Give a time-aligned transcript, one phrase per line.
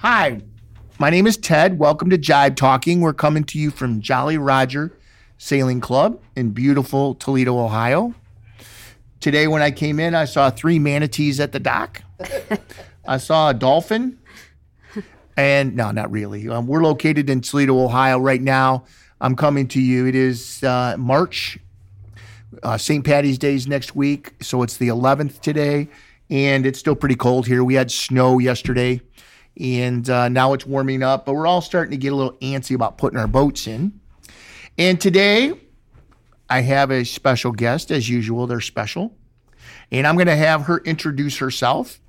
[0.00, 0.42] Hi,
[0.98, 1.78] my name is Ted.
[1.78, 3.00] Welcome to Jibe Talking.
[3.00, 4.92] We're coming to you from Jolly Roger
[5.38, 8.14] Sailing Club in beautiful Toledo, Ohio.
[9.20, 12.02] Today, when I came in, I saw three manatees at the dock.
[13.08, 14.18] I saw a dolphin.
[15.34, 16.46] And no, not really.
[16.46, 18.84] Um, we're located in Toledo, Ohio right now.
[19.22, 20.06] I'm coming to you.
[20.06, 21.58] It is uh, March.
[22.62, 23.02] Uh, St.
[23.02, 24.34] Patty's Day is next week.
[24.42, 25.88] So it's the 11th today.
[26.28, 27.64] And it's still pretty cold here.
[27.64, 29.00] We had snow yesterday
[29.58, 32.74] and uh, now it's warming up, but we're all starting to get a little antsy
[32.74, 33.98] about putting our boats in.
[34.78, 35.52] And today,
[36.48, 39.16] I have a special guest, as usual, they're special.
[39.90, 42.00] And I'm going to have her introduce herself.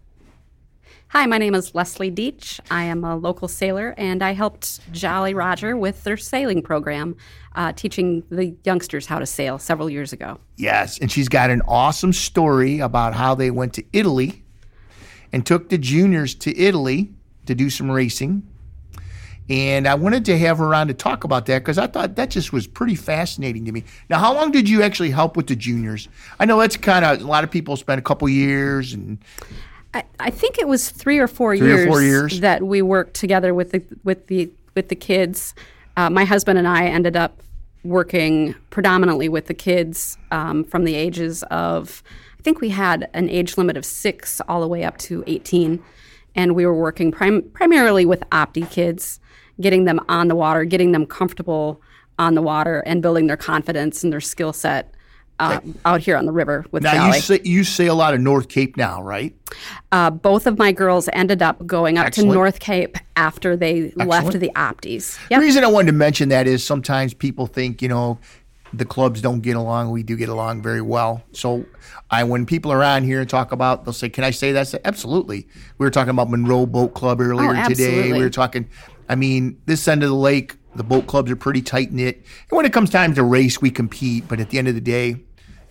[1.11, 2.59] Hi, my name is Leslie Deach.
[2.69, 7.15] I am a local sailor, and I helped Jolly Roger with their sailing program,
[7.55, 10.37] uh, teaching the youngsters how to sail several years ago.
[10.57, 14.43] Yes, and she's got an awesome story about how they went to Italy
[15.31, 17.13] and took the juniors to Italy
[17.47, 18.43] to do some racing.
[19.49, 22.29] And I wanted to have her on to talk about that because I thought that
[22.29, 23.85] just was pretty fascinating to me.
[24.09, 26.09] Now, how long did you actually help with the juniors?
[26.37, 29.17] I know that's kind of a lot of people spend a couple years and.
[29.93, 32.39] I, I think it was three or four Three or years, four years.
[32.41, 35.55] that we worked together with the with the with the kids.
[35.95, 37.41] Uh, my husband and I ended up
[37.85, 42.03] working predominantly with the kids um, from the ages of
[42.37, 45.81] I think we had an age limit of six all the way up to eighteen,
[46.37, 49.19] and we were working prim- primarily with Opti kids,
[49.59, 51.81] getting them on the water, getting them comfortable
[52.19, 54.93] on the water, and building their confidence and their skill set.
[55.39, 58.49] Uh, out here on the river with Now you say, you sail out of North
[58.49, 59.35] Cape now, right?
[59.91, 62.31] Uh, both of my girls ended up going up Excellent.
[62.31, 65.15] to North Cape after they left the Opties.
[65.29, 68.17] The reason I wanted to mention that is sometimes people think, you know,
[68.73, 69.91] the clubs don't get along.
[69.91, 71.23] We do get along very well.
[71.31, 71.65] So
[72.11, 74.67] I, when people are on here and talk about, they'll say, "Can I say that?"
[74.67, 75.47] Say, absolutely.
[75.77, 78.11] We were talking about Monroe Boat Club oh, earlier Oh, today.
[78.11, 78.69] We were talking.
[79.09, 82.17] I mean, this end of the lake, the boat clubs are pretty tight knit.
[82.49, 84.27] And when it comes time to race, we compete.
[84.27, 85.15] But at the end of the day,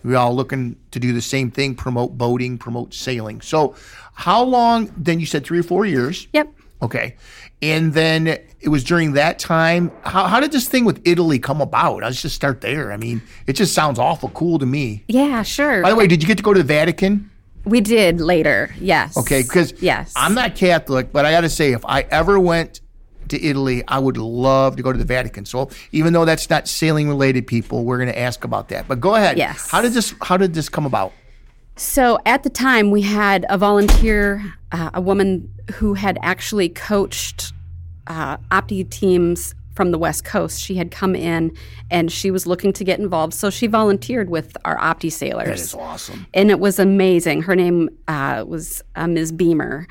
[0.03, 3.41] we're all looking to do the same thing: promote boating, promote sailing.
[3.41, 3.75] So,
[4.13, 4.91] how long?
[4.97, 6.27] Then you said three or four years.
[6.33, 6.53] Yep.
[6.81, 7.15] Okay.
[7.61, 9.91] And then it was during that time.
[10.03, 12.01] How, how did this thing with Italy come about?
[12.01, 12.91] Let's just start there.
[12.91, 15.03] I mean, it just sounds awful cool to me.
[15.07, 15.81] Yeah, sure.
[15.81, 17.31] By the way, did you get to go to the Vatican?
[17.67, 18.73] we did later.
[18.79, 19.17] Yes.
[19.17, 22.81] Okay, because yes, I'm not Catholic, but I got to say, if I ever went
[23.29, 25.45] to Italy, I would love to go to the Vatican.
[25.45, 28.87] So even though that's not sailing related, people, we're going to ask about that.
[28.87, 29.37] But go ahead.
[29.37, 29.69] Yes.
[29.69, 30.15] How did this?
[30.21, 31.11] How did this come about?
[31.77, 37.53] So at the time, we had a volunteer, uh, a woman who had actually coached
[38.07, 40.59] uh, Opti teams from the West Coast.
[40.59, 41.55] She had come in
[41.91, 45.47] and she was looking to get involved, so she volunteered with our Opti sailors.
[45.47, 46.25] That is awesome.
[46.33, 47.43] and it was amazing.
[47.43, 49.31] Her name uh, was uh, Ms.
[49.31, 49.87] Beamer,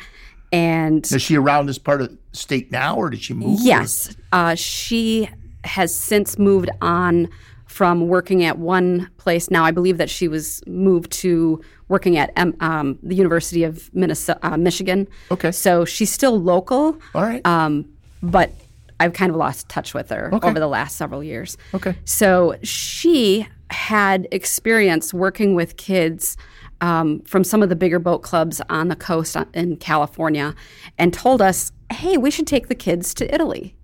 [0.51, 3.61] and Is she around this part of the state now, or did she move?
[3.63, 5.29] yes, uh, she
[5.63, 7.29] has since moved on
[7.77, 9.51] from working at one place.
[9.51, 13.95] Now I believe that she was moved to working at um, um, the University of
[13.95, 15.07] Minnesota, uh, Michigan.
[15.31, 15.53] Okay.
[15.53, 17.47] so she's still local, All right.
[17.47, 17.85] um,
[18.23, 18.51] but
[18.99, 20.49] I've kind of lost touch with her Okay.
[20.49, 21.59] over the last several years.
[21.75, 21.95] Okay.
[22.07, 26.39] So she had experience working with kids
[26.81, 30.55] um, from some of the bigger boat clubs on the coast in California
[30.97, 33.76] and told us, hey, we should take the kids to Italy.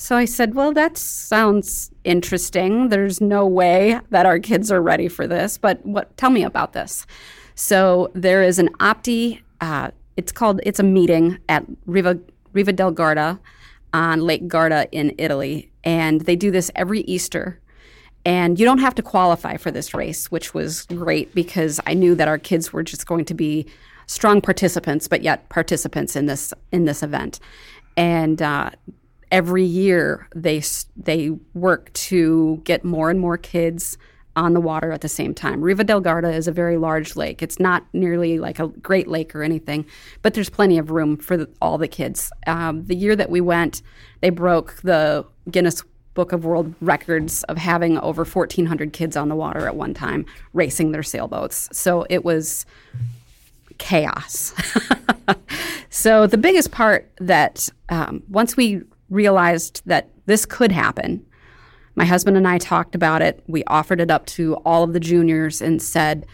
[0.00, 2.88] So I said, well, that sounds interesting.
[2.88, 6.16] There's no way that our kids are ready for this, but what?
[6.16, 7.06] Tell me about this.
[7.54, 9.42] So there is an Opti.
[9.60, 10.62] Uh, it's called.
[10.64, 12.18] It's a meeting at Riva
[12.54, 13.38] Riva del Garda
[13.92, 17.60] on Lake Garda in Italy, and they do this every Easter.
[18.24, 22.14] And you don't have to qualify for this race, which was great because I knew
[22.14, 23.66] that our kids were just going to be
[24.06, 27.38] strong participants, but yet participants in this in this event.
[27.98, 28.70] And uh,
[29.30, 30.62] every year they
[30.96, 33.96] they work to get more and more kids
[34.36, 35.60] on the water at the same time.
[35.60, 37.42] Riva del Garda is a very large lake.
[37.42, 39.84] It's not nearly like a great lake or anything,
[40.22, 42.30] but there's plenty of room for the, all the kids.
[42.46, 43.82] Um, the year that we went,
[44.20, 45.82] they broke the Guinness
[46.14, 50.26] Book of World Records of having over 1,400 kids on the water at one time
[50.52, 51.68] racing their sailboats.
[51.76, 52.66] So it was
[53.78, 54.54] chaos.
[55.90, 61.24] so the biggest part that um, once we realized that this could happen,
[61.96, 63.42] my husband and I talked about it.
[63.46, 66.26] We offered it up to all of the juniors and said,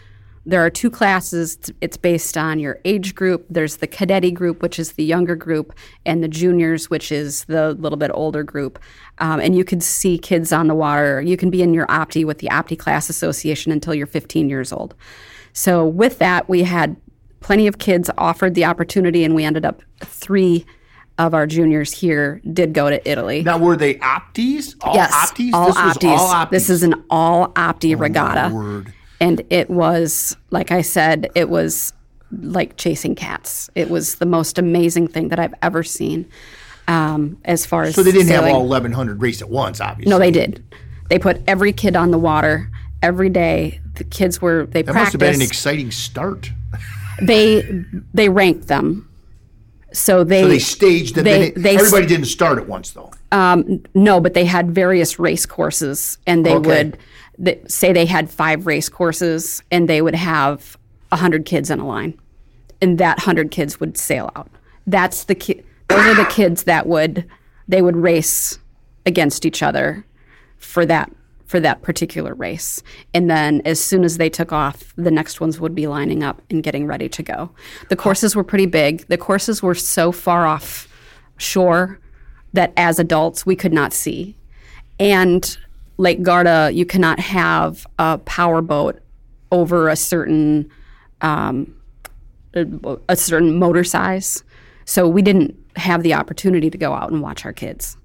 [0.47, 1.57] there are two classes.
[1.81, 3.45] It's based on your age group.
[3.49, 5.73] There's the cadetti group, which is the younger group,
[6.05, 8.79] and the juniors, which is the little bit older group.
[9.17, 11.21] Um, and you could see kids on the water.
[11.21, 14.71] You can be in your Opti with the Opti Class Association until you're 15 years
[14.71, 14.95] old.
[15.51, 16.95] So with that, we had
[17.41, 20.65] plenty of kids offered the opportunity, and we ended up three
[21.17, 23.41] of our juniors here did go to Italy.
[23.43, 24.75] Now, were they opties?
[24.81, 25.51] All yes, opties?
[25.53, 26.17] all this was opties.
[26.17, 26.49] all opties.
[26.51, 28.93] This is an all opti regatta, word.
[29.19, 31.93] and it was like I said, it was
[32.41, 33.69] like chasing cats.
[33.73, 36.29] It was the most amazing thing that I've ever seen.
[36.89, 38.45] Um, as far as So they didn't sailing.
[38.47, 40.09] have all 1,100 race at once, obviously.
[40.09, 40.63] No, they did.
[41.09, 42.69] They put every kid on the water
[43.03, 43.81] every day.
[43.95, 46.49] The kids were they That must have been an exciting start.
[47.21, 49.09] they they ranked them.
[49.97, 51.23] So they, So they staged them.
[51.25, 53.11] They- They, everybody didn't start at once, though.
[53.31, 56.67] Um, no, but they had various race courses, and they Okay.
[56.83, 56.97] would
[57.43, 60.77] th- say they had five race courses, and they would have
[61.11, 62.13] hundred kids in a line,
[62.81, 64.49] and that hundred kids would sail out.
[64.85, 67.25] That's the ki- Those are the kids that would
[67.67, 68.59] they would race
[69.05, 70.05] against each other
[70.57, 71.11] for that
[71.47, 72.83] for that particular race.
[73.13, 76.41] And then as soon as they took off, the next ones would be lining up
[76.49, 77.49] and getting ready to go.
[77.89, 79.07] The courses were pretty big.
[79.07, 80.87] The courses were so far off
[81.37, 81.99] shore
[82.53, 84.35] that as adults we could not see.
[84.99, 85.57] And
[85.97, 88.99] Lake Garda, you cannot have a power boat
[89.51, 90.69] over a certain
[91.21, 91.73] um,
[92.53, 94.43] a, a certain motor size.
[94.85, 97.97] So we didn't have the opportunity to go out and watch our kids.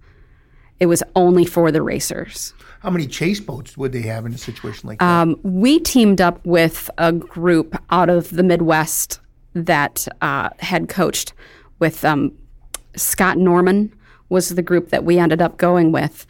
[0.80, 2.54] It was only for the racers.
[2.82, 5.04] How many chase boats would they have in a situation like that?
[5.04, 9.20] Um, we teamed up with a group out of the Midwest
[9.54, 11.32] that uh, had coached
[11.78, 12.32] with um,
[12.96, 13.94] Scott Norman
[14.30, 16.26] was the group that we ended up going with,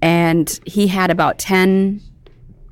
[0.00, 2.00] and he had about ten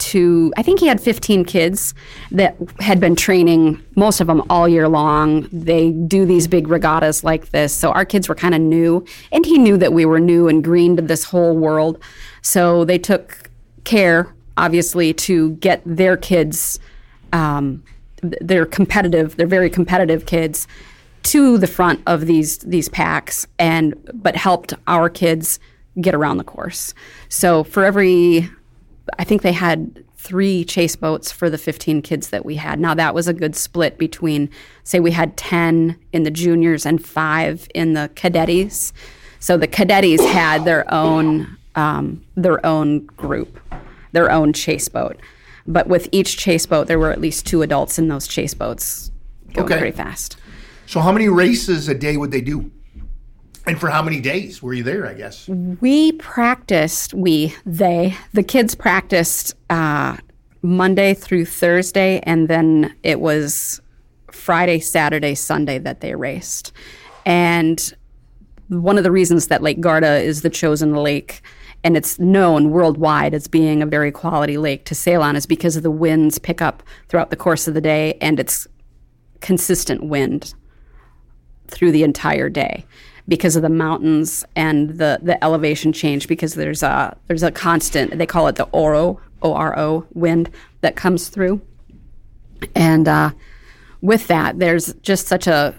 [0.01, 1.95] to I think he had 15 kids
[2.31, 5.49] that had been training most of them all year long.
[5.53, 7.75] They do these big regattas like this.
[7.75, 10.65] So our kids were kind of new and he knew that we were new and
[10.65, 11.99] green to this whole world.
[12.43, 13.51] So they took
[13.85, 16.79] care obviously to get their kids
[17.33, 17.83] um,
[18.23, 20.67] they're competitive, they're very competitive kids
[21.23, 25.59] to the front of these these packs and but helped our kids
[26.01, 26.95] get around the course.
[27.29, 28.49] So for every
[29.19, 32.79] I think they had three chase boats for the 15 kids that we had.
[32.79, 34.51] Now that was a good split between,
[34.85, 38.93] say, we had 10 in the juniors and five in the cadettes.
[39.39, 43.59] So the cadettes had their own um, their own group,
[44.13, 45.17] their own chase boat.
[45.67, 49.11] But with each chase boat, there were at least two adults in those chase boats
[49.55, 49.79] going Okay.
[49.79, 50.37] pretty fast.
[50.87, 52.71] so how many races a day would they do?
[53.67, 55.49] And for how many days were you there, I guess?
[55.49, 60.17] We practiced, we, they, the kids practiced uh,
[60.63, 63.81] Monday through Thursday, and then it was
[64.31, 66.73] Friday, Saturday, Sunday that they raced.
[67.27, 67.93] And
[68.69, 71.43] one of the reasons that Lake Garda is the chosen lake
[71.83, 75.77] and it's known worldwide as being a very quality lake to sail on is because
[75.77, 78.67] of the winds pick up throughout the course of the day and it's
[79.41, 80.55] consistent wind
[81.71, 82.85] through the entire day
[83.29, 88.19] because of the mountains and the, the elevation change because there's a there's a constant
[88.19, 90.51] they call it the oro o r o wind
[90.81, 91.61] that comes through.
[92.75, 93.31] And uh,
[94.01, 95.75] with that there's just such a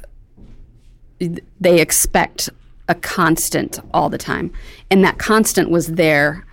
[1.60, 2.50] they expect
[2.88, 4.52] a constant all the time.
[4.90, 6.46] And that constant was there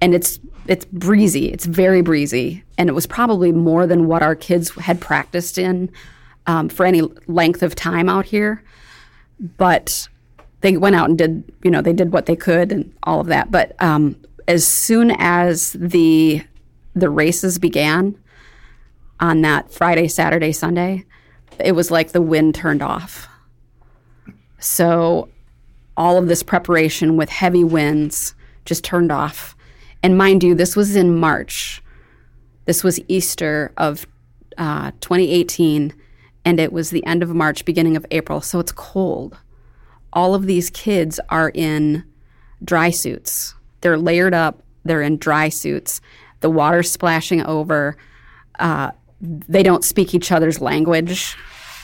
[0.00, 0.38] and it's
[0.68, 1.46] it's breezy.
[1.46, 2.64] It's very breezy.
[2.76, 5.90] And it was probably more than what our kids had practiced in
[6.46, 8.62] um, for any length of time out here.
[9.58, 10.08] But
[10.60, 13.26] they went out and did you know they did what they could and all of
[13.26, 13.50] that.
[13.50, 14.16] But um,
[14.48, 16.42] as soon as the
[16.94, 18.18] the races began
[19.20, 21.04] on that friday saturday sunday
[21.58, 23.28] it was like the wind turned off.
[24.58, 25.28] So
[25.96, 28.34] all of this preparation with heavy winds
[28.64, 29.56] just turned off.
[30.02, 31.82] And mind you this was in march.
[32.64, 34.06] This was easter of
[34.58, 35.94] uh, 2018
[36.46, 39.36] and it was the end of march beginning of april so it's cold
[40.16, 42.02] all of these kids are in
[42.64, 43.54] dry suits.
[43.82, 46.00] They're layered up, they're in dry suits.
[46.40, 47.96] The water's splashing over.
[48.58, 51.36] Uh, they don't speak each other's language.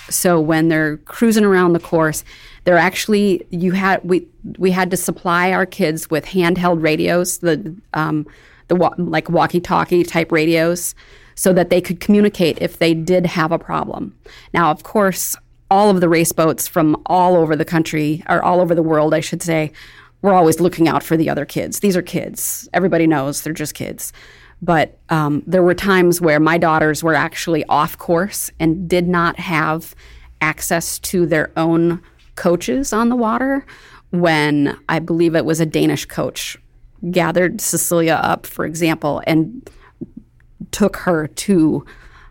[0.08, 2.24] So when they're cruising around the course,
[2.64, 4.26] they're actually you had we
[4.58, 8.26] we had to supply our kids with handheld radios, the um,
[8.68, 10.94] the wa- like walkie-talkie type radios,
[11.42, 14.16] so that they could communicate if they did have a problem.
[14.54, 15.34] Now, of course,
[15.72, 19.12] all of the race boats from all over the country, or all over the world,
[19.12, 19.72] I should say,
[20.20, 21.80] we're always looking out for the other kids.
[21.80, 22.68] These are kids.
[22.72, 24.12] Everybody knows they're just kids.
[24.60, 29.36] But um, there were times where my daughters were actually off course and did not
[29.40, 29.96] have
[30.40, 32.00] access to their own
[32.36, 33.66] coaches on the water
[34.10, 36.56] when I believe it was a Danish coach
[37.10, 39.68] gathered Cecilia up, for example, and
[40.70, 41.84] took her to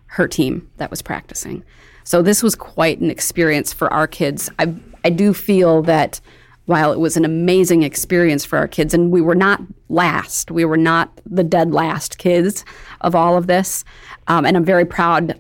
[0.08, 1.64] her team that was practicing.
[2.04, 4.50] So this was quite an experience for our kids.
[4.60, 4.74] I
[5.04, 6.22] I do feel that
[6.66, 10.64] while it was an amazing experience for our kids, and we were not last, we
[10.64, 12.64] were not the dead last kids
[13.02, 13.84] of all of this.
[14.28, 15.40] Um, and I'm very proud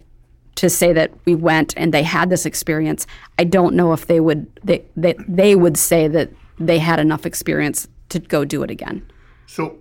[0.55, 3.07] to say that we went and they had this experience.
[3.39, 6.29] I don't know if they would they they, they would say that
[6.60, 9.10] they had enough experience to go do it again.
[9.48, 9.79] So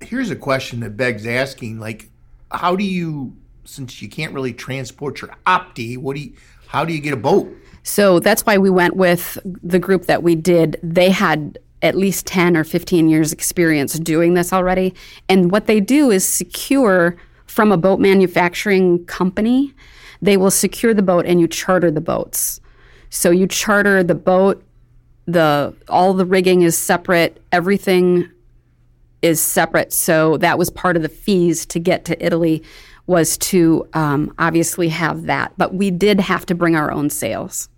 [0.00, 2.10] here's a question that begs asking like
[2.50, 6.32] how do you since you can't really transport your opti, what do you
[6.68, 7.48] how do you get a boat?
[7.82, 10.78] So that's why we went with the group that we did.
[10.82, 14.94] They had at least 10 or 15 years experience doing this already.
[15.28, 19.72] And what they do is secure from a boat manufacturing company,
[20.20, 22.60] they will secure the boat and you charter the boats.
[23.10, 24.64] So you charter the boat,
[25.26, 28.28] the all the rigging is separate, everything
[29.22, 29.92] is separate.
[29.92, 32.62] So that was part of the fees to get to Italy
[33.06, 37.68] was to um, obviously have that, but we did have to bring our own sails.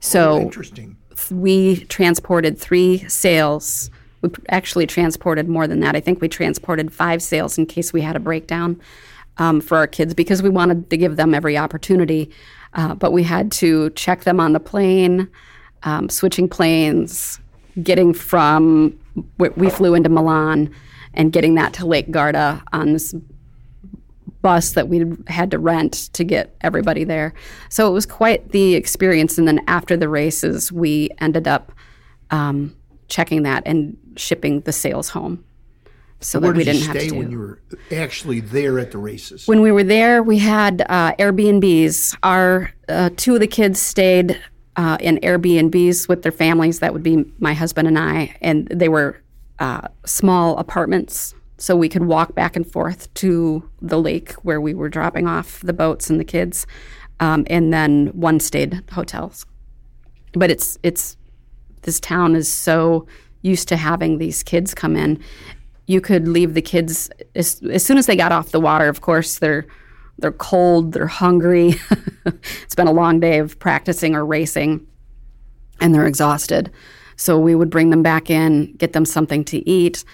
[0.00, 0.96] So oh, interesting.
[1.30, 3.90] We transported three sails.
[4.22, 5.94] We actually transported more than that.
[5.94, 8.80] I think we transported five sails in case we had a breakdown
[9.38, 12.30] um, for our kids because we wanted to give them every opportunity.
[12.74, 15.28] Uh, but we had to check them on the plane,
[15.82, 17.38] um, switching planes,
[17.82, 18.98] getting from
[19.38, 20.74] we flew into Milan
[21.14, 23.14] and getting that to Lake Garda on this
[24.40, 27.32] bus that we had to rent to get everybody there.
[27.68, 29.38] So it was quite the experience.
[29.38, 31.72] And then after the races, we ended up
[32.30, 32.76] um,
[33.08, 35.44] checking that and shipping the sails home.
[36.20, 37.16] So Where that we didn't you have stay to.
[37.16, 39.46] when you were actually there at the races?
[39.48, 42.16] When we were there, we had uh, Airbnbs.
[42.22, 44.40] Our uh, two of the kids stayed
[44.76, 46.80] uh, in Airbnbs with their families.
[46.80, 49.20] That would be my husband and I, and they were
[49.58, 54.74] uh, small apartments so we could walk back and forth to the lake where we
[54.74, 56.66] were dropping off the boats and the kids,
[57.20, 59.46] um, and then one stayed hotels.
[60.32, 61.16] But it's it's
[61.82, 63.06] this town is so
[63.42, 65.22] used to having these kids come in.
[65.86, 68.88] You could leave the kids as, as soon as they got off the water.
[68.88, 69.66] Of course, they're
[70.22, 71.74] they're cold, they're hungry.
[72.62, 74.86] it's been a long day of practicing or racing,
[75.80, 76.70] and they're exhausted.
[77.16, 80.04] So we would bring them back in, get them something to eat,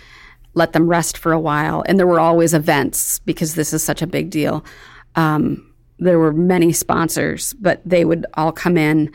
[0.55, 1.85] let them rest for a while.
[1.87, 4.65] And there were always events because this is such a big deal.
[5.15, 9.13] Um, there were many sponsors, but they would all come in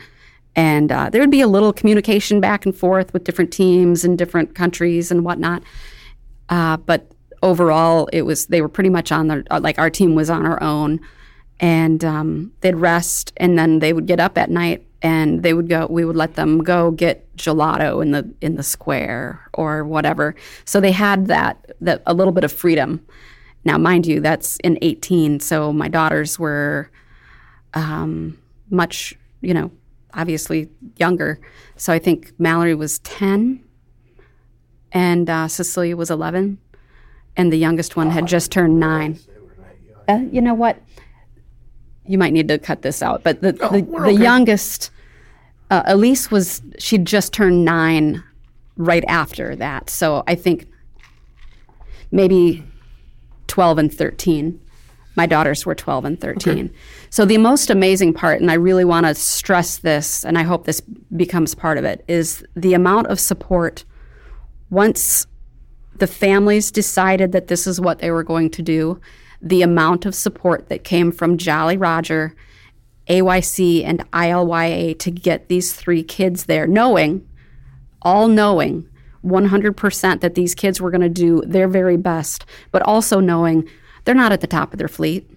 [0.56, 4.16] and uh, there would be a little communication back and forth with different teams in
[4.16, 5.62] different countries and whatnot.
[6.48, 7.10] Uh, but
[7.44, 10.44] overall, it was they were pretty much on their uh, like our team was on
[10.44, 10.98] our own,
[11.60, 15.68] and um, they'd rest and then they would get up at night and they would
[15.68, 20.34] go we would let them go get gelato in the in the square or whatever.
[20.64, 23.06] So they had that that a little bit of freedom.
[23.64, 26.90] Now mind you that's in 18 so my daughters were
[27.74, 28.38] um,
[28.70, 29.70] much you know
[30.14, 31.38] obviously younger.
[31.76, 33.62] So i think mallory was 10
[34.92, 36.58] and uh, cecilia was 11
[37.36, 39.18] and the youngest one had just turned 9
[40.08, 40.80] uh, you know what
[42.06, 44.12] you might need to cut this out but the, Oh, the, the okay.
[44.12, 44.90] youngest
[45.70, 48.22] uh, Elise was she'd just turned nine
[48.76, 50.66] right after that, so I think
[52.10, 52.62] maybe
[53.46, 54.60] twelve and thirteen.
[55.16, 56.72] My daughters were twelve and thirteen.
[57.08, 60.66] So the most amazing part, and I really want to stress this, and I hope
[60.66, 60.82] this
[61.16, 63.84] becomes part of it, is the amount of support
[64.70, 65.26] once
[65.96, 69.00] the families decided that this is what they were going to do,
[69.40, 72.34] the amount of support that came from Jolly Roger,
[73.08, 77.26] AYC, and ILYA to get these three kids there, knowing,
[78.02, 78.88] all knowing
[79.24, 83.68] 100% that these kids were going to do their very best, but also knowing
[84.04, 85.30] they're not at the top of their fleet.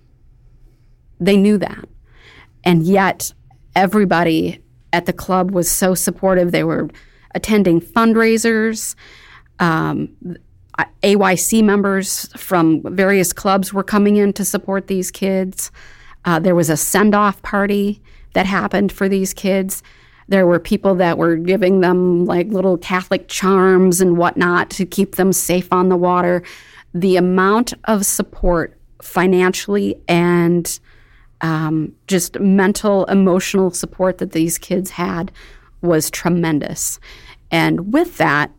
[1.19, 1.85] They knew that.
[2.63, 3.33] And yet,
[3.75, 4.61] everybody
[4.91, 6.51] at the club was so supportive.
[6.51, 6.89] They were
[7.33, 8.95] attending fundraisers.
[9.59, 10.09] Um,
[11.07, 15.71] AYC members from various clubs were coming in to support these kids.
[16.25, 18.01] Uh, there was a send off party
[18.33, 19.81] that happened for these kids.
[20.27, 25.15] There were people that were giving them like little Catholic charms and whatnot to keep
[25.15, 26.43] them safe on the water.
[26.93, 30.77] The amount of support financially and
[31.39, 35.31] um, just mental, emotional support that these kids had
[35.81, 36.99] was tremendous.
[37.49, 38.51] And with that,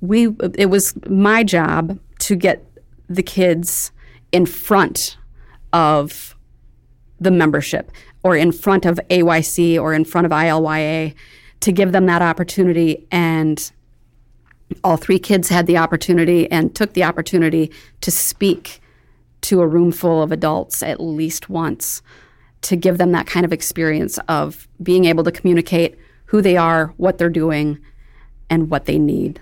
[0.00, 2.64] we it was my job to get
[3.08, 3.90] the kids
[4.32, 5.16] in front
[5.72, 6.36] of
[7.20, 7.90] the membership
[8.22, 11.14] or in front of AYC or in front of ILYA
[11.60, 13.72] to give them that opportunity and
[14.84, 18.80] all three kids had the opportunity and took the opportunity to speak
[19.40, 22.02] to a room full of adults at least once
[22.60, 26.88] to give them that kind of experience of being able to communicate who they are,
[26.96, 27.78] what they're doing,
[28.50, 29.40] and what they need.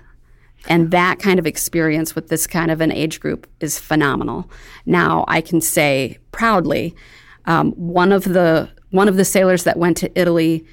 [0.67, 4.49] And that kind of experience with this kind of an age group is phenomenal.
[4.85, 6.95] Now I can say proudly,
[7.45, 10.65] um, one of the one of the sailors that went to Italy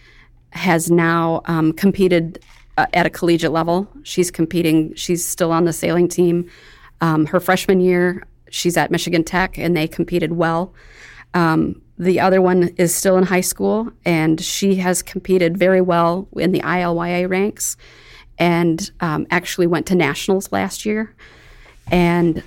[0.51, 2.39] has now um, competed
[2.77, 3.89] uh, at a collegiate level.
[4.03, 4.95] She's competing.
[4.95, 6.51] She's still on the sailing team.
[7.01, 10.73] Um, her freshman year, she's at Michigan Tech, and they competed well.
[11.35, 16.29] Um, the other one is still in high school, and she has competed very well
[16.37, 17.77] in the ILYA ranks,
[18.39, 21.15] and um, actually went to nationals last year.
[21.91, 22.43] And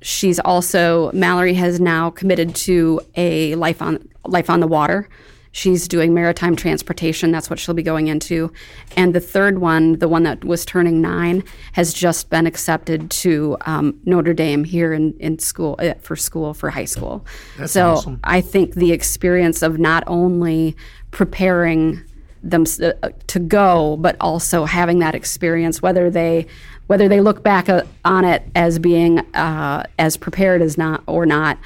[0.00, 5.08] she's also Mallory has now committed to a life on life on the water
[5.54, 7.30] She's doing maritime transportation.
[7.30, 8.50] That's what she'll be going into.
[8.96, 13.58] And the third one, the one that was turning nine, has just been accepted to
[13.66, 17.26] um, Notre Dame here in, in school uh, for school for high school.
[17.58, 18.20] That's so awesome.
[18.24, 20.74] I think the experience of not only
[21.10, 22.02] preparing
[22.42, 26.46] them uh, to go, but also having that experience, whether they
[26.88, 31.24] whether they look back uh, on it as being uh, as prepared as not or
[31.24, 31.56] not,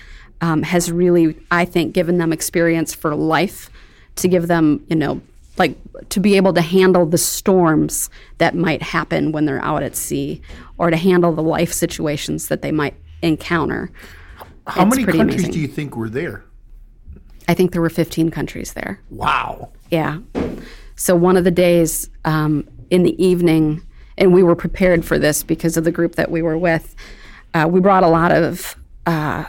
[0.40, 3.70] um, has really, I think, given them experience for life
[4.16, 5.20] to give them, you know,
[5.58, 5.76] like
[6.10, 10.42] to be able to handle the storms that might happen when they're out at sea
[10.78, 13.90] or to handle the life situations that they might encounter.
[14.66, 15.52] How It's many countries amazing.
[15.52, 16.44] do you think were there?
[17.48, 19.00] I think there were 15 countries there.
[19.10, 19.70] Wow.
[19.90, 20.18] Yeah.
[20.96, 23.82] So one of the days um, in the evening,
[24.18, 26.94] and we were prepared for this because of the group that we were with.
[27.54, 28.76] Uh, we brought a lot of,
[29.06, 29.44] uh,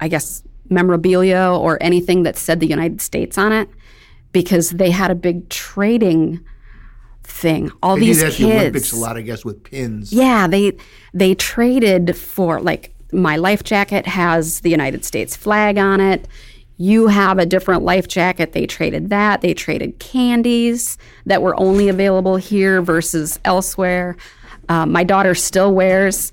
[0.00, 3.68] I guess, memorabilia or anything that said the United States on it
[4.32, 6.40] because they had a big trading
[7.22, 7.70] thing.
[7.82, 8.38] All They these did kids.
[8.38, 10.12] the Olympics a lot, I guess, with pins.
[10.12, 10.72] Yeah, they
[11.12, 16.26] they traded for like my life jacket has the United States flag on it.
[16.76, 18.52] You have a different life jacket.
[18.52, 19.40] They traded that.
[19.40, 24.16] They traded candies that were only available here versus elsewhere.
[24.68, 26.32] Uh, my daughter still wears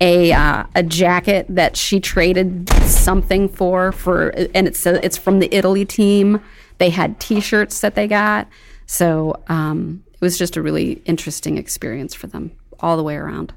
[0.00, 5.54] a uh, a jacket that she traded something for for, and it's it's from the
[5.54, 6.40] Italy team.
[6.78, 8.48] They had T-shirts that they got,
[8.86, 13.52] so um, it was just a really interesting experience for them all the way around.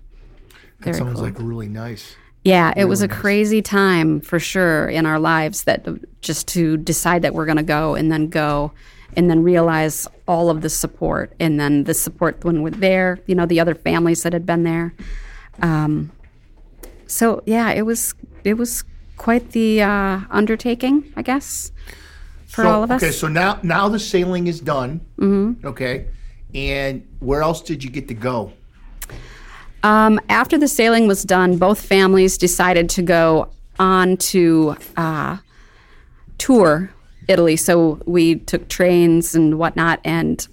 [0.79, 1.23] That Very sounds cool.
[1.23, 2.15] like really nice.
[2.43, 5.87] Yeah, it was a crazy time for sure in our lives that
[6.21, 8.73] just to decide that we're going to go and then go
[9.15, 13.35] and then realize all of the support and then the support when we're there, you
[13.35, 14.93] know, the other families that had been there.
[15.61, 16.11] Um,
[17.07, 18.83] so yeah, it was it was
[19.17, 21.71] quite the uh, undertaking, I guess,
[22.47, 23.03] for so, all of us.
[23.03, 25.01] Okay, so now now the sailing is done.
[25.17, 25.65] Mm-hmm.
[25.67, 26.07] Okay,
[26.53, 28.51] and where else did you get to go?
[29.83, 35.37] Um, after the sailing was done, both families decided to go on to uh,
[36.37, 36.89] tour
[37.27, 37.55] Italy.
[37.57, 40.45] So we took trains and whatnot, and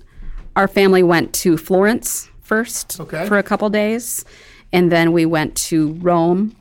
[0.56, 3.26] our family went to Florence first Okay.
[3.26, 4.24] for a couple days,
[4.72, 6.56] and then we went to Rome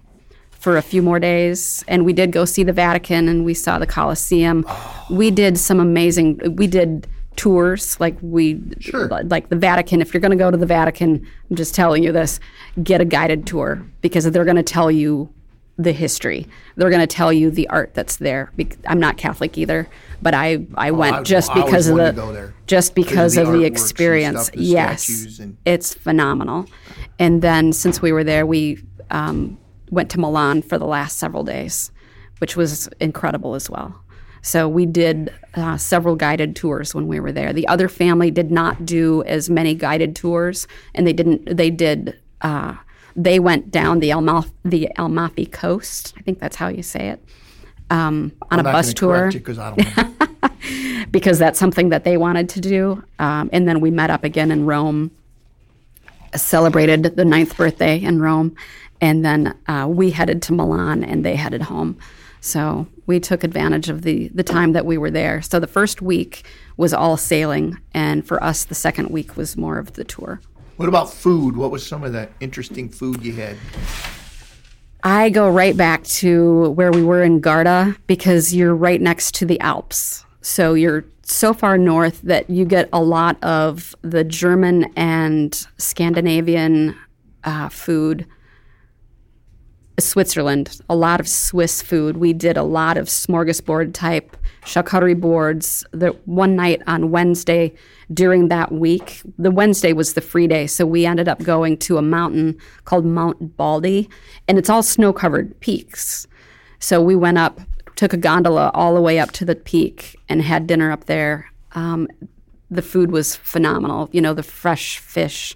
[0.51, 3.79] for a few more days, and we did go see the Vatican and we saw
[3.79, 4.65] the Colosseum.
[5.09, 6.55] We did some amazing.
[6.57, 9.07] We did tours like we Sure.
[9.07, 10.01] like the Vatican.
[10.01, 12.39] If you're going to go to the Vatican, I'm just telling you this:
[12.83, 15.29] get a guided tour because they're going to tell you
[15.77, 16.45] the history.
[16.75, 18.51] They're going to tell you the art that's there.
[18.85, 19.87] I'm not Catholic either,
[20.21, 22.53] but I I went I- just I always because of the to go there.
[22.67, 24.47] just because of the experience.
[24.47, 26.65] stuff, the yes, and- it's phenomenal.
[27.17, 28.79] And then since we were there, we
[29.11, 29.57] um,
[29.89, 31.91] went to Milan for the last several days,
[32.39, 34.01] which was incredible as well.
[34.41, 37.51] So we did uh, several guided tours when we were there.
[37.53, 41.57] The other family did not do as many guided tours, and they didn't.
[41.57, 42.17] They did.
[42.41, 42.75] Uh,
[43.15, 46.13] they went down the Almaf- the Amalfi coast.
[46.17, 47.23] I think that's how you say it.
[47.89, 52.03] Um, on I'm a bus tour correct you 'cause I don't because that's something that
[52.03, 53.03] they wanted to do.
[53.17, 55.09] Um, and then we met up again in Rome,
[56.35, 58.55] celebrated the ninth birthday in Rome,
[59.01, 61.97] and then uh, we headed to Milan and they headed home.
[62.41, 65.41] So we took advantage of the the time that we were there.
[65.41, 66.45] So the first week
[66.77, 70.41] was all sailing, and for us, the second week was more of the tour.
[70.77, 71.57] what about food?
[71.57, 73.57] What was some of the interesting food you had?
[75.03, 79.45] I go right back to where we were in Garda because you're right next to
[79.45, 80.25] the Alps.
[80.41, 86.97] So you're so far north that you get a lot of the German and Scandinavian
[87.43, 88.25] uh, food.
[90.01, 92.17] Switzerland, a lot of Swiss food.
[92.17, 95.85] We did a lot of smorgasbord type charcuterie boards.
[95.91, 97.73] The one night on Wednesday
[98.13, 101.97] during that week, the Wednesday was the free day, so we ended up going to
[101.97, 104.09] a mountain called Mount Baldy,
[104.47, 106.27] and it's all snow covered peaks.
[106.79, 107.59] So we went up,
[107.95, 111.51] took a gondola all the way up to the peak, and had dinner up there.
[111.73, 112.07] Um,
[112.71, 114.09] the food was phenomenal.
[114.11, 115.55] You know, the fresh fish.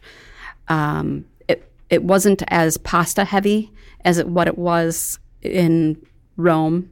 [0.67, 3.72] Um, it it wasn't as pasta heavy
[4.05, 6.01] as it, what it was in
[6.37, 6.91] Rome,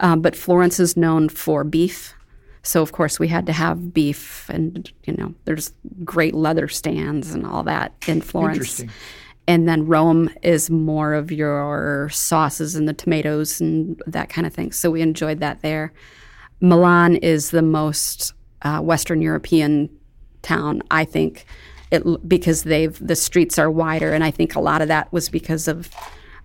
[0.00, 2.14] um, but Florence is known for beef.
[2.62, 5.72] So of course we had to have beef, and you know, there's
[6.04, 8.56] great leather stands and all that in Florence.
[8.56, 8.90] Interesting.
[9.46, 14.52] And then Rome is more of your sauces and the tomatoes and that kind of
[14.52, 14.72] thing.
[14.72, 15.94] So we enjoyed that there.
[16.60, 19.88] Milan is the most uh, Western European
[20.42, 21.46] town, I think,
[21.90, 25.30] it, because they've the streets are wider, and I think a lot of that was
[25.30, 25.90] because of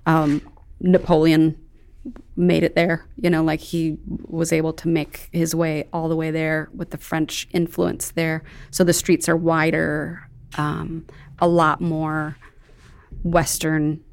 [0.06, 0.42] um,
[0.80, 1.58] Napoleon
[2.36, 3.08] made it there.
[3.16, 6.92] You know, like he was able to make his way all the way there with
[6.92, 8.44] the French influence there.
[8.72, 11.06] So the streets are wider, um,
[11.39, 12.38] a lot more
[13.24, 14.04] Western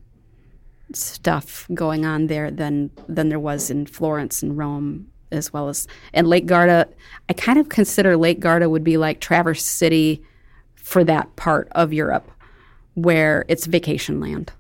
[0.92, 5.86] stuff going on there than than there was in Florence and Rome as well as
[6.12, 6.88] and Lake Garda.
[7.28, 10.22] I kind of consider Lake Garda would be like Traverse City
[10.74, 12.30] for that part of Europe
[12.94, 14.52] where it's vacation land.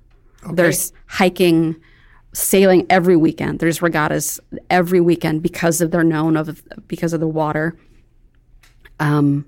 [0.52, 1.76] There's hiking,
[2.32, 3.60] sailing every weekend.
[3.60, 7.76] There's regattas every weekend because of they're known of because of the water.
[8.98, 9.46] Um,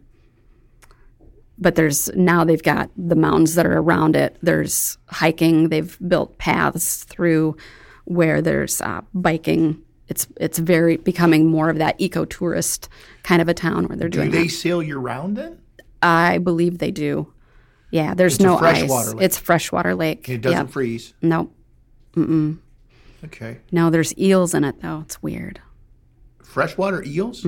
[1.59, 4.37] but there's now they've got the mountains that are around it.
[4.43, 5.69] There's hiking.
[5.69, 7.57] They've built paths through
[8.05, 9.81] where there's uh, biking.
[10.09, 12.89] It's it's very becoming more of that eco-tourist
[13.23, 14.31] kind of a town where they're Do doing.
[14.31, 14.51] Do they that.
[14.51, 15.59] sail year round then?
[16.03, 17.33] I believe they do.
[17.93, 18.91] Yeah, there's It's no ice.
[18.91, 19.23] lake.
[19.23, 20.29] It's freshwater lake.
[20.29, 20.71] It doesn't Yep.
[20.71, 21.15] freeze.
[21.23, 21.51] No,
[23.25, 23.59] Okay.
[23.71, 23.91] no.
[23.91, 25.01] There's eels in it though.
[25.05, 25.61] It's weird.
[26.43, 27.47] Freshwater eels?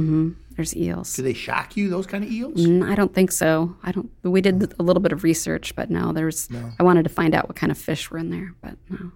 [0.57, 1.13] There's eels.
[1.15, 1.91] Do they shock you?
[1.91, 2.65] Those kind of eels?
[2.65, 3.75] Mm, I don't think so.
[3.83, 4.09] I don't.
[4.23, 6.49] We did a little bit of research, but no, there's.
[6.51, 6.71] No.
[6.79, 9.11] I wanted to find out what kind of fish were in there, but no.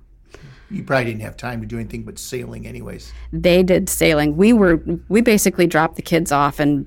[0.70, 3.12] You probably didn't have time to do anything but sailing, anyways.
[3.32, 4.36] They did sailing.
[4.36, 4.82] We were.
[5.08, 6.86] We basically dropped the kids off and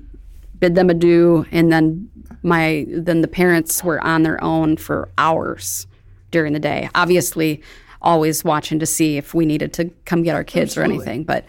[0.62, 2.08] bid them adieu, and then
[2.44, 5.88] my then the parents were on their own for hours
[6.30, 6.88] during the day.
[6.94, 7.60] Obviously,
[8.00, 11.24] always watching to see if we needed to come get our kids or anything.
[11.24, 11.44] But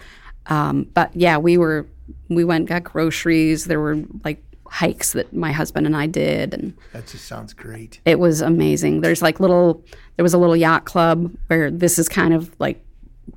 [0.47, 1.86] um, but yeah, we were.
[2.28, 3.65] We went got groceries.
[3.65, 8.02] There were like hikes that my husband and I did, and That just sounds great.
[8.06, 9.02] it was amazing.
[9.02, 9.84] There's like little,
[10.15, 12.84] there was a little yacht club where this is kind of like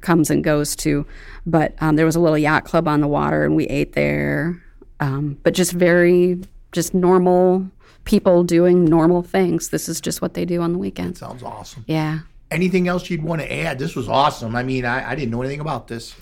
[0.01, 1.07] comes and goes to,
[1.45, 4.61] but um, there was a little yacht club on the water and we ate there.
[5.01, 6.41] Um, but just very,
[6.73, 7.71] just normal
[8.05, 9.69] people doing normal things.
[9.71, 11.21] This is just what they do on the weekends.
[11.21, 11.85] Sounds awesome.
[11.87, 12.21] Yeah.
[12.51, 13.79] Anything else you'd want to add?
[13.79, 14.55] This was awesome.
[14.55, 16.15] I mean, I, I didn't know anything about this.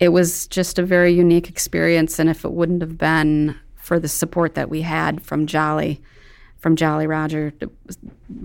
[0.00, 2.18] it was just a very unique experience.
[2.18, 6.00] And if it wouldn't have been for the support that we had from Jolly,
[6.58, 7.52] from Jolly Roger,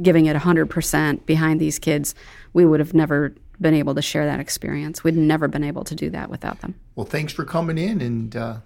[0.01, 2.13] giving it 100% behind these kids,
[2.53, 5.03] we would have never been able to share that experience.
[5.03, 6.75] We'd never been able to do that without them.
[6.95, 8.57] Well, thanks for coming in, and uh,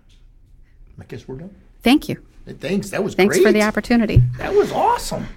[1.00, 1.54] I guess we're done.
[1.82, 2.24] Thank you.
[2.48, 2.92] Thanks.
[2.92, 3.24] That was great.
[3.24, 3.46] Thanks great.
[3.48, 4.22] for the opportunity.
[4.38, 5.28] That was awesome.